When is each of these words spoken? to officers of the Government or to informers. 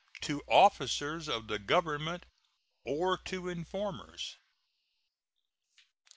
to 0.19 0.41
officers 0.47 1.29
of 1.29 1.45
the 1.47 1.59
Government 1.59 2.25
or 2.83 3.19
to 3.19 3.47
informers. 3.47 4.39